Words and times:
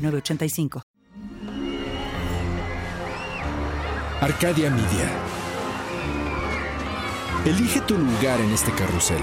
985. 0.00 0.82
Arcadia 4.20 4.70
Media. 4.70 5.10
Elige 7.46 7.80
tu 7.80 7.96
lugar 7.96 8.40
en 8.40 8.50
este 8.50 8.70
carrusel. 8.72 9.22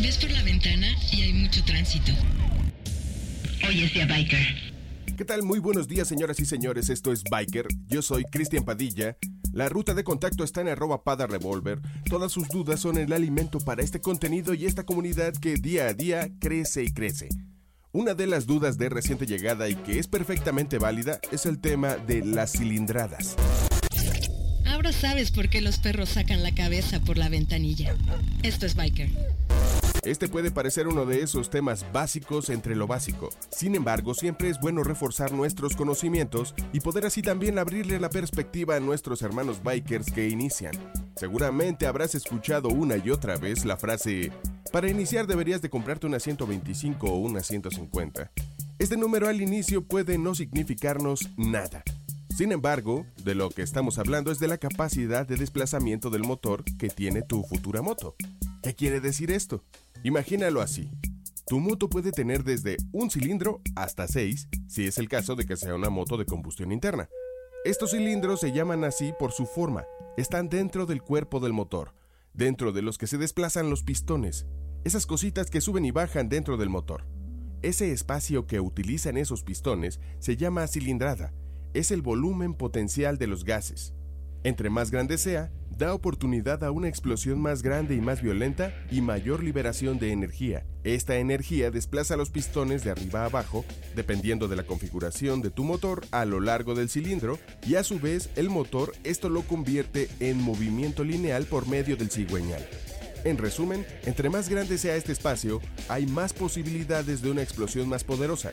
Ves 0.00 0.16
por 0.18 0.30
la 0.30 0.42
ventana 0.42 0.88
y 1.12 1.22
hay 1.22 1.32
mucho 1.32 1.64
tránsito. 1.64 2.12
Hoy 3.66 3.84
es 3.84 3.94
día 3.94 4.06
biker. 4.06 4.66
¿Qué 5.16 5.24
tal? 5.24 5.42
Muy 5.42 5.60
buenos 5.60 5.88
días, 5.88 6.08
señoras 6.08 6.38
y 6.40 6.44
señores. 6.44 6.90
Esto 6.90 7.10
es 7.10 7.24
Biker. 7.24 7.68
Yo 7.86 8.02
soy 8.02 8.24
Cristian 8.24 8.64
Padilla. 8.64 9.16
La 9.52 9.70
ruta 9.70 9.94
de 9.94 10.04
contacto 10.04 10.44
está 10.44 10.60
en 10.60 10.68
arroba 10.68 11.04
pada 11.04 11.26
revolver. 11.26 11.80
Todas 12.10 12.32
sus 12.32 12.48
dudas 12.48 12.80
son 12.80 12.98
el 12.98 13.12
alimento 13.12 13.58
para 13.58 13.82
este 13.82 14.00
contenido 14.00 14.52
y 14.52 14.66
esta 14.66 14.84
comunidad 14.84 15.32
que 15.32 15.54
día 15.54 15.86
a 15.86 15.94
día 15.94 16.28
crece 16.38 16.82
y 16.84 16.92
crece. 16.92 17.30
Una 17.96 18.12
de 18.12 18.26
las 18.26 18.44
dudas 18.44 18.76
de 18.76 18.90
reciente 18.90 19.24
llegada 19.24 19.70
y 19.70 19.74
que 19.74 19.98
es 19.98 20.06
perfectamente 20.06 20.76
válida 20.76 21.18
es 21.32 21.46
el 21.46 21.58
tema 21.58 21.96
de 21.96 22.22
las 22.22 22.52
cilindradas. 22.52 23.36
Ahora 24.66 24.92
sabes 24.92 25.30
por 25.30 25.48
qué 25.48 25.62
los 25.62 25.78
perros 25.78 26.10
sacan 26.10 26.42
la 26.42 26.54
cabeza 26.54 27.00
por 27.00 27.16
la 27.16 27.30
ventanilla. 27.30 27.96
Esto 28.42 28.66
es 28.66 28.74
Biker. 28.74 29.08
Este 30.02 30.28
puede 30.28 30.50
parecer 30.50 30.88
uno 30.88 31.06
de 31.06 31.22
esos 31.22 31.48
temas 31.48 31.86
básicos 31.90 32.50
entre 32.50 32.76
lo 32.76 32.86
básico. 32.86 33.30
Sin 33.50 33.74
embargo, 33.74 34.12
siempre 34.12 34.50
es 34.50 34.60
bueno 34.60 34.84
reforzar 34.84 35.32
nuestros 35.32 35.74
conocimientos 35.74 36.54
y 36.74 36.80
poder 36.80 37.06
así 37.06 37.22
también 37.22 37.58
abrirle 37.58 37.98
la 37.98 38.10
perspectiva 38.10 38.76
a 38.76 38.80
nuestros 38.80 39.22
hermanos 39.22 39.62
bikers 39.62 40.12
que 40.12 40.28
inician. 40.28 40.74
Seguramente 41.16 41.86
habrás 41.86 42.14
escuchado 42.14 42.68
una 42.68 42.98
y 42.98 43.08
otra 43.08 43.38
vez 43.38 43.64
la 43.64 43.78
frase 43.78 44.32
para 44.76 44.90
iniciar 44.90 45.26
deberías 45.26 45.62
de 45.62 45.70
comprarte 45.70 46.06
una 46.06 46.20
125 46.20 47.06
o 47.06 47.16
una 47.16 47.40
150. 47.40 48.30
Este 48.78 48.98
número 48.98 49.26
al 49.26 49.40
inicio 49.40 49.82
puede 49.82 50.18
no 50.18 50.34
significarnos 50.34 51.30
nada. 51.38 51.82
Sin 52.28 52.52
embargo, 52.52 53.06
de 53.24 53.34
lo 53.34 53.48
que 53.48 53.62
estamos 53.62 53.98
hablando 53.98 54.30
es 54.30 54.38
de 54.38 54.48
la 54.48 54.58
capacidad 54.58 55.26
de 55.26 55.36
desplazamiento 55.36 56.10
del 56.10 56.24
motor 56.24 56.62
que 56.78 56.90
tiene 56.90 57.22
tu 57.22 57.42
futura 57.44 57.80
moto. 57.80 58.16
¿Qué 58.62 58.74
quiere 58.74 59.00
decir 59.00 59.30
esto? 59.30 59.64
Imagínalo 60.04 60.60
así. 60.60 60.90
Tu 61.46 61.58
moto 61.58 61.88
puede 61.88 62.12
tener 62.12 62.44
desde 62.44 62.76
un 62.92 63.10
cilindro 63.10 63.62
hasta 63.76 64.06
seis, 64.06 64.46
si 64.68 64.86
es 64.86 64.98
el 64.98 65.08
caso 65.08 65.36
de 65.36 65.46
que 65.46 65.56
sea 65.56 65.74
una 65.74 65.88
moto 65.88 66.18
de 66.18 66.26
combustión 66.26 66.70
interna. 66.70 67.08
Estos 67.64 67.92
cilindros 67.92 68.40
se 68.40 68.52
llaman 68.52 68.84
así 68.84 69.14
por 69.18 69.32
su 69.32 69.46
forma, 69.46 69.86
están 70.18 70.50
dentro 70.50 70.84
del 70.84 71.00
cuerpo 71.00 71.40
del 71.40 71.54
motor, 71.54 71.94
dentro 72.34 72.72
de 72.72 72.82
los 72.82 72.98
que 72.98 73.06
se 73.06 73.16
desplazan 73.16 73.70
los 73.70 73.82
pistones, 73.82 74.44
esas 74.86 75.04
cositas 75.04 75.50
que 75.50 75.60
suben 75.60 75.84
y 75.84 75.90
bajan 75.90 76.28
dentro 76.28 76.56
del 76.56 76.68
motor. 76.68 77.02
Ese 77.62 77.90
espacio 77.90 78.46
que 78.46 78.60
utilizan 78.60 79.16
esos 79.16 79.42
pistones 79.42 79.98
se 80.20 80.36
llama 80.36 80.68
cilindrada, 80.68 81.32
es 81.74 81.90
el 81.90 82.02
volumen 82.02 82.54
potencial 82.54 83.18
de 83.18 83.26
los 83.26 83.44
gases. 83.44 83.94
Entre 84.44 84.70
más 84.70 84.92
grande 84.92 85.18
sea, 85.18 85.50
da 85.76 85.92
oportunidad 85.92 86.62
a 86.62 86.70
una 86.70 86.86
explosión 86.86 87.40
más 87.40 87.64
grande 87.64 87.96
y 87.96 88.00
más 88.00 88.22
violenta 88.22 88.72
y 88.88 89.00
mayor 89.00 89.42
liberación 89.42 89.98
de 89.98 90.12
energía. 90.12 90.64
Esta 90.84 91.16
energía 91.16 91.72
desplaza 91.72 92.16
los 92.16 92.30
pistones 92.30 92.84
de 92.84 92.92
arriba 92.92 93.22
a 93.22 93.26
abajo, 93.26 93.64
dependiendo 93.96 94.46
de 94.46 94.54
la 94.54 94.66
configuración 94.66 95.42
de 95.42 95.50
tu 95.50 95.64
motor 95.64 96.06
a 96.12 96.24
lo 96.26 96.38
largo 96.38 96.76
del 96.76 96.88
cilindro, 96.88 97.40
y 97.66 97.74
a 97.74 97.82
su 97.82 97.98
vez 97.98 98.30
el 98.36 98.50
motor 98.50 98.92
esto 99.02 99.30
lo 99.30 99.42
convierte 99.42 100.08
en 100.20 100.40
movimiento 100.40 101.02
lineal 101.02 101.44
por 101.46 101.66
medio 101.66 101.96
del 101.96 102.12
cigüeñal. 102.12 102.64
En 103.26 103.38
resumen, 103.38 103.84
entre 104.04 104.30
más 104.30 104.48
grande 104.48 104.78
sea 104.78 104.94
este 104.94 105.10
espacio, 105.10 105.60
hay 105.88 106.06
más 106.06 106.32
posibilidades 106.32 107.22
de 107.22 107.32
una 107.32 107.42
explosión 107.42 107.88
más 107.88 108.04
poderosa. 108.04 108.52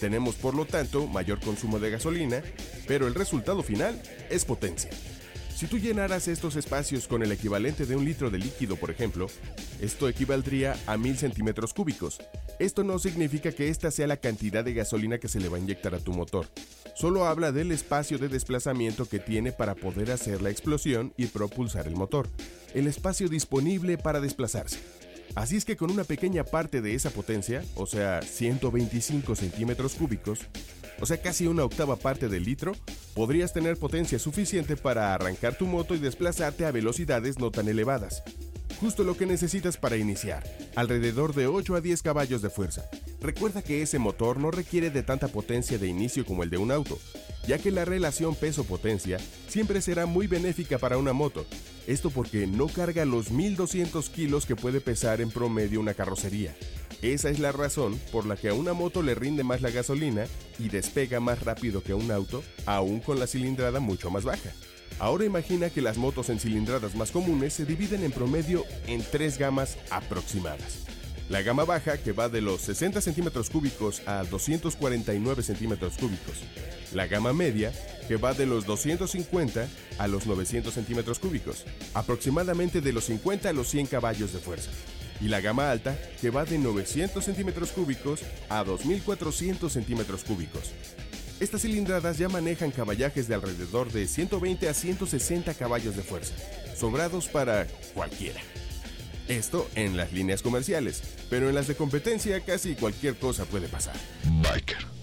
Tenemos 0.00 0.36
por 0.36 0.54
lo 0.54 0.64
tanto 0.64 1.06
mayor 1.06 1.40
consumo 1.40 1.78
de 1.78 1.90
gasolina, 1.90 2.42
pero 2.88 3.06
el 3.06 3.14
resultado 3.14 3.62
final 3.62 4.00
es 4.30 4.46
potencia. 4.46 4.88
Si 5.64 5.70
tú 5.70 5.78
llenaras 5.78 6.28
estos 6.28 6.56
espacios 6.56 7.08
con 7.08 7.22
el 7.22 7.32
equivalente 7.32 7.86
de 7.86 7.96
un 7.96 8.04
litro 8.04 8.28
de 8.28 8.36
líquido, 8.36 8.76
por 8.76 8.90
ejemplo, 8.90 9.28
esto 9.80 10.10
equivaldría 10.10 10.76
a 10.86 10.98
mil 10.98 11.16
centímetros 11.16 11.72
cúbicos. 11.72 12.18
Esto 12.58 12.84
no 12.84 12.98
significa 12.98 13.50
que 13.50 13.70
esta 13.70 13.90
sea 13.90 14.06
la 14.06 14.18
cantidad 14.18 14.62
de 14.62 14.74
gasolina 14.74 15.16
que 15.16 15.26
se 15.26 15.40
le 15.40 15.48
va 15.48 15.56
a 15.56 15.60
inyectar 15.60 15.94
a 15.94 16.00
tu 16.00 16.12
motor. 16.12 16.48
Solo 16.94 17.24
habla 17.24 17.50
del 17.50 17.72
espacio 17.72 18.18
de 18.18 18.28
desplazamiento 18.28 19.08
que 19.08 19.20
tiene 19.20 19.52
para 19.52 19.74
poder 19.74 20.10
hacer 20.10 20.42
la 20.42 20.50
explosión 20.50 21.14
y 21.16 21.28
propulsar 21.28 21.86
el 21.86 21.96
motor. 21.96 22.28
El 22.74 22.86
espacio 22.86 23.30
disponible 23.30 23.96
para 23.96 24.20
desplazarse. 24.20 24.80
Así 25.34 25.56
es 25.56 25.64
que 25.64 25.78
con 25.78 25.90
una 25.90 26.04
pequeña 26.04 26.44
parte 26.44 26.82
de 26.82 26.94
esa 26.94 27.08
potencia, 27.08 27.64
o 27.74 27.86
sea, 27.86 28.20
125 28.20 29.34
centímetros 29.34 29.94
cúbicos, 29.94 30.40
o 31.00 31.06
sea 31.06 31.20
casi 31.20 31.46
una 31.46 31.64
octava 31.64 31.96
parte 31.96 32.28
del 32.28 32.44
litro, 32.44 32.72
podrías 33.14 33.52
tener 33.52 33.76
potencia 33.76 34.18
suficiente 34.18 34.76
para 34.76 35.14
arrancar 35.14 35.56
tu 35.56 35.66
moto 35.66 35.94
y 35.94 35.98
desplazarte 35.98 36.66
a 36.66 36.72
velocidades 36.72 37.38
no 37.38 37.50
tan 37.50 37.68
elevadas. 37.68 38.22
Justo 38.80 39.04
lo 39.04 39.16
que 39.16 39.26
necesitas 39.26 39.76
para 39.76 39.96
iniciar, 39.96 40.42
alrededor 40.74 41.34
de 41.34 41.46
8 41.46 41.76
a 41.76 41.80
10 41.80 42.02
caballos 42.02 42.42
de 42.42 42.50
fuerza. 42.50 42.88
Recuerda 43.20 43.62
que 43.62 43.82
ese 43.82 43.98
motor 43.98 44.38
no 44.38 44.50
requiere 44.50 44.90
de 44.90 45.02
tanta 45.02 45.28
potencia 45.28 45.78
de 45.78 45.86
inicio 45.86 46.26
como 46.26 46.42
el 46.42 46.50
de 46.50 46.58
un 46.58 46.70
auto, 46.70 46.98
ya 47.46 47.58
que 47.58 47.70
la 47.70 47.84
relación 47.84 48.34
peso-potencia 48.34 49.18
siempre 49.48 49.80
será 49.80 50.06
muy 50.06 50.26
benéfica 50.26 50.78
para 50.78 50.98
una 50.98 51.12
moto. 51.12 51.46
Esto 51.86 52.10
porque 52.10 52.46
no 52.46 52.68
carga 52.68 53.04
los 53.04 53.30
1200 53.30 54.10
kilos 54.10 54.44
que 54.46 54.56
puede 54.56 54.80
pesar 54.80 55.20
en 55.20 55.30
promedio 55.30 55.80
una 55.80 55.94
carrocería. 55.94 56.54
Esa 57.02 57.28
es 57.28 57.38
la 57.38 57.52
razón 57.52 57.98
por 58.12 58.26
la 58.26 58.36
que 58.36 58.48
a 58.48 58.54
una 58.54 58.72
moto 58.72 59.02
le 59.02 59.14
rinde 59.14 59.44
más 59.44 59.62
la 59.62 59.70
gasolina 59.70 60.26
y 60.58 60.68
despega 60.68 61.20
más 61.20 61.42
rápido 61.42 61.82
que 61.82 61.94
un 61.94 62.10
auto, 62.10 62.42
aún 62.66 63.00
con 63.00 63.18
la 63.20 63.26
cilindrada 63.26 63.80
mucho 63.80 64.10
más 64.10 64.24
baja. 64.24 64.50
Ahora 64.98 65.24
imagina 65.24 65.70
que 65.70 65.82
las 65.82 65.96
motos 65.96 66.30
en 66.30 66.38
cilindradas 66.38 66.94
más 66.94 67.10
comunes 67.10 67.52
se 67.52 67.64
dividen 67.64 68.04
en 68.04 68.12
promedio 68.12 68.64
en 68.86 69.02
tres 69.02 69.38
gamas 69.38 69.76
aproximadas. 69.90 70.84
La 71.28 71.42
gama 71.42 71.64
baja, 71.64 71.96
que 71.96 72.12
va 72.12 72.28
de 72.28 72.42
los 72.42 72.60
60 72.60 73.00
centímetros 73.00 73.48
cúbicos 73.48 74.02
a 74.06 74.24
249 74.24 75.42
centímetros 75.42 75.96
cúbicos. 75.96 76.42
La 76.92 77.06
gama 77.06 77.32
media, 77.32 77.72
que 78.06 78.16
va 78.16 78.34
de 78.34 78.46
los 78.46 78.66
250 78.66 79.66
a 79.98 80.06
los 80.06 80.26
900 80.26 80.72
centímetros 80.72 81.18
cúbicos, 81.18 81.64
aproximadamente 81.94 82.80
de 82.80 82.92
los 82.92 83.04
50 83.04 83.48
a 83.48 83.52
los 83.52 83.68
100 83.68 83.86
caballos 83.86 84.32
de 84.32 84.38
fuerza 84.38 84.70
y 85.20 85.28
la 85.28 85.40
gama 85.40 85.70
alta 85.70 85.96
que 86.20 86.30
va 86.30 86.44
de 86.44 86.58
900 86.58 87.24
centímetros 87.24 87.70
cúbicos 87.70 88.20
a 88.48 88.64
2400 88.64 89.72
centímetros 89.72 90.24
cúbicos. 90.24 90.72
Estas 91.40 91.62
cilindradas 91.62 92.18
ya 92.18 92.28
manejan 92.28 92.70
caballajes 92.70 93.26
de 93.26 93.34
alrededor 93.34 93.90
de 93.90 94.06
120 94.06 94.68
a 94.68 94.74
160 94.74 95.54
caballos 95.54 95.96
de 95.96 96.02
fuerza, 96.02 96.34
sobrados 96.76 97.28
para 97.28 97.66
cualquiera. 97.92 98.40
Esto 99.28 99.68
en 99.74 99.96
las 99.96 100.12
líneas 100.12 100.42
comerciales, 100.42 101.02
pero 101.30 101.48
en 101.48 101.54
las 101.54 101.66
de 101.66 101.74
competencia 101.74 102.38
casi 102.40 102.74
cualquier 102.74 103.16
cosa 103.16 103.44
puede 103.46 103.68
pasar. 103.68 103.96
Biker. 104.42 104.93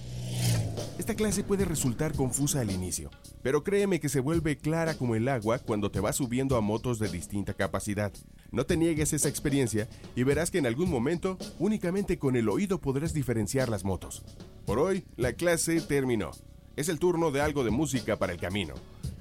Esta 1.01 1.15
clase 1.15 1.43
puede 1.43 1.65
resultar 1.65 2.13
confusa 2.13 2.61
al 2.61 2.69
inicio, 2.69 3.09
pero 3.41 3.63
créeme 3.63 3.99
que 3.99 4.07
se 4.07 4.19
vuelve 4.19 4.59
clara 4.59 4.93
como 4.93 5.15
el 5.15 5.29
agua 5.29 5.57
cuando 5.57 5.89
te 5.89 5.99
vas 5.99 6.17
subiendo 6.17 6.55
a 6.55 6.61
motos 6.61 6.99
de 6.99 7.09
distinta 7.09 7.55
capacidad. 7.55 8.13
No 8.51 8.67
te 8.67 8.77
niegues 8.77 9.11
esa 9.11 9.27
experiencia 9.27 9.89
y 10.15 10.21
verás 10.21 10.51
que 10.51 10.59
en 10.59 10.67
algún 10.67 10.91
momento 10.91 11.39
únicamente 11.57 12.19
con 12.19 12.35
el 12.35 12.47
oído 12.47 12.79
podrás 12.79 13.15
diferenciar 13.15 13.67
las 13.67 13.83
motos. 13.83 14.23
Por 14.63 14.77
hoy, 14.77 15.03
la 15.17 15.33
clase 15.33 15.81
terminó. 15.81 16.29
Es 16.75 16.87
el 16.87 16.99
turno 16.99 17.31
de 17.31 17.41
algo 17.41 17.63
de 17.63 17.71
música 17.71 18.19
para 18.19 18.33
el 18.33 18.39
camino. 18.39 18.75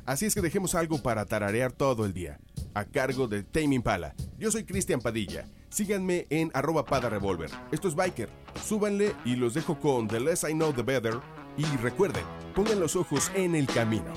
Así 0.05 0.27
es 0.27 0.35
que 0.35 0.43
dejemos 0.43 0.75
algo 0.75 1.03
para 1.03 1.25
tararear 1.25 1.73
todo 1.73 2.05
el 2.05 2.13
día, 2.13 2.41
a 2.75 2.85
cargo 2.85 3.27
de 3.27 3.43
Tame 3.43 3.77
Impala. 3.77 4.15
Yo 4.39 4.51
soy 4.51 4.65
Cristian 4.65 5.01
Padilla. 5.01 5.49
Síganme 5.71 6.27
en 6.29 6.51
arroba 6.53 6.85
pada 6.85 7.09
revolver. 7.09 7.51
Esto 7.73 7.89
es 7.89 7.95
Biker. 7.95 8.29
Súbanle 8.63 9.15
y 9.25 9.37
los 9.37 9.55
dejo 9.55 9.81
con 9.81 10.09
The 10.09 10.21
Less 10.21 10.45
I 10.47 10.53
Know 10.53 10.75
The 10.75 10.83
Better 10.83 11.21
y 11.61 11.77
recuerden, 11.77 12.25
pongan 12.55 12.81
los 12.81 12.97
ojos 12.97 13.31
en 13.35 13.55
el 13.55 13.67
camino. 13.67 14.13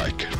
like. 0.00 0.39